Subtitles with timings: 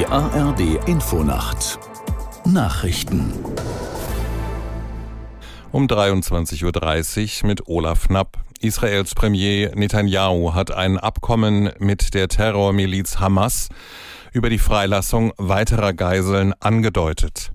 [0.00, 1.78] Die ARD Infonacht
[2.46, 3.34] Nachrichten
[5.72, 8.38] um 23.30 Uhr mit Olaf Knapp.
[8.62, 13.68] Israels Premier Netanyahu hat ein Abkommen mit der Terrormiliz Hamas
[14.32, 17.52] über die Freilassung weiterer Geiseln angedeutet.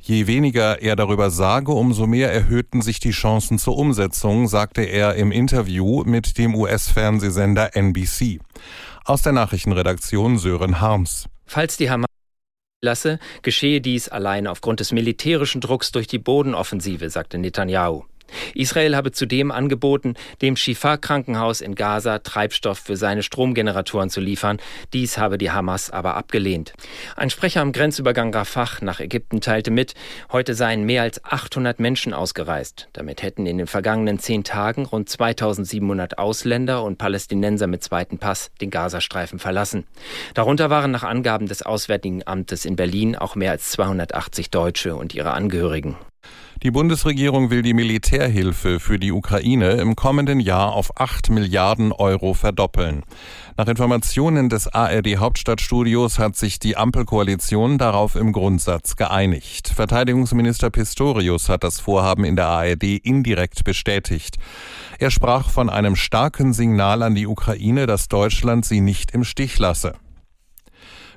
[0.00, 5.14] Je weniger er darüber sage, umso mehr erhöhten sich die Chancen zur Umsetzung, sagte er
[5.14, 8.40] im Interview mit dem US-Fernsehsender NBC.
[9.04, 11.28] Aus der Nachrichtenredaktion Sören Harms.
[11.46, 12.06] Falls die Hamas
[12.84, 18.04] lasse, geschehe dies allein aufgrund des militärischen Drucks durch die Bodenoffensive, sagte Netanyahu.
[18.54, 24.58] Israel habe zudem angeboten, dem Shifa-Krankenhaus in Gaza Treibstoff für seine Stromgeneratoren zu liefern.
[24.92, 26.72] Dies habe die Hamas aber abgelehnt.
[27.16, 29.94] Ein Sprecher am Grenzübergang Rafah nach Ägypten teilte mit,
[30.32, 32.88] heute seien mehr als 800 Menschen ausgereist.
[32.92, 38.50] Damit hätten in den vergangenen zehn Tagen rund 2700 Ausländer und Palästinenser mit zweiten Pass
[38.60, 39.84] den Gazastreifen verlassen.
[40.34, 45.14] Darunter waren nach Angaben des Auswärtigen Amtes in Berlin auch mehr als 280 Deutsche und
[45.14, 45.96] ihre Angehörigen.
[46.62, 52.32] Die Bundesregierung will die Militärhilfe für die Ukraine im kommenden Jahr auf 8 Milliarden Euro
[52.32, 53.02] verdoppeln.
[53.58, 59.68] Nach Informationen des ARD Hauptstadtstudios hat sich die Ampelkoalition darauf im Grundsatz geeinigt.
[59.68, 64.36] Verteidigungsminister Pistorius hat das Vorhaben in der ARD indirekt bestätigt.
[64.98, 69.58] Er sprach von einem starken Signal an die Ukraine, dass Deutschland sie nicht im Stich
[69.58, 69.94] lasse.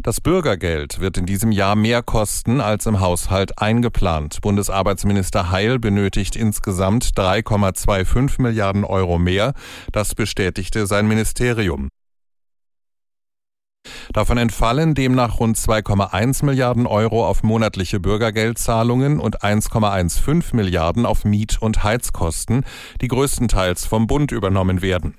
[0.02, 4.40] Das Bürgergeld wird in diesem Jahr mehr kosten als im Haushalt eingeplant.
[4.42, 9.54] Bundesarbeitsminister Heil benötigt insgesamt 3,25 Milliarden Euro mehr.
[9.92, 11.90] Das bestätigte sein Ministerium.
[14.14, 21.62] Davon entfallen demnach rund 2,1 Milliarden Euro auf monatliche Bürgergeldzahlungen und 1,15 Milliarden auf Miet-
[21.62, 22.64] und Heizkosten,
[23.02, 25.18] die größtenteils vom Bund übernommen werden.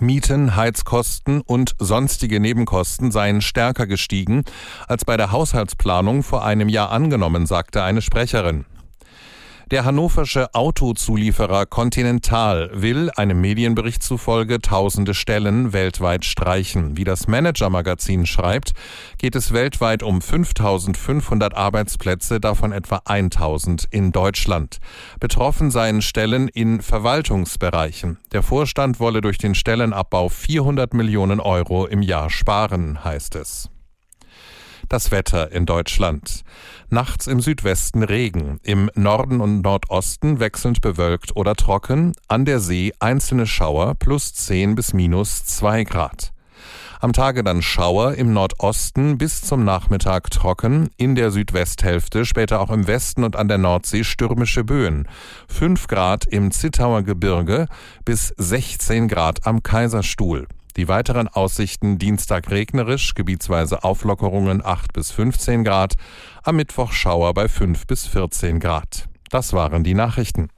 [0.00, 4.44] Mieten, Heizkosten und sonstige Nebenkosten seien stärker gestiegen
[4.88, 8.64] als bei der Haushaltsplanung vor einem Jahr angenommen, sagte eine Sprecherin.
[9.70, 16.98] Der hannoversche Autozulieferer Continental will, einem Medienbericht zufolge, tausende Stellen weltweit streichen.
[16.98, 18.72] Wie das Manager-Magazin schreibt,
[19.16, 24.80] geht es weltweit um 5500 Arbeitsplätze, davon etwa 1000 in Deutschland.
[25.18, 28.18] Betroffen seien Stellen in Verwaltungsbereichen.
[28.32, 33.70] Der Vorstand wolle durch den Stellenabbau 400 Millionen Euro im Jahr sparen, heißt es.
[34.88, 36.42] Das Wetter in Deutschland.
[36.90, 42.92] Nachts im Südwesten Regen, im Norden und Nordosten wechselnd bewölkt oder trocken, an der See
[42.98, 46.32] einzelne Schauer plus 10 bis minus 2 Grad.
[47.00, 52.70] Am Tage dann Schauer im Nordosten bis zum Nachmittag trocken, in der Südwesthälfte, später auch
[52.70, 55.08] im Westen und an der Nordsee stürmische Böen.
[55.48, 57.66] 5 Grad im Zittauer Gebirge
[58.04, 60.46] bis 16 Grad am Kaiserstuhl.
[60.76, 65.94] Die weiteren Aussichten Dienstag regnerisch, gebietsweise Auflockerungen 8 bis 15 Grad,
[66.42, 69.08] am Mittwoch Schauer bei 5 bis 14 Grad.
[69.30, 70.48] Das waren die Nachrichten.